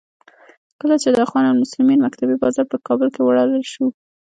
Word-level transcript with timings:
کله 0.79 0.95
چې 1.03 1.09
د 1.11 1.17
اخوان 1.25 1.45
المسلمین 1.47 1.99
مکتبې 2.05 2.35
بازار 2.43 2.65
په 2.71 2.77
کابل 2.87 3.07
کې 3.15 3.21
ولړل 3.23 3.63
شو. 3.71 3.85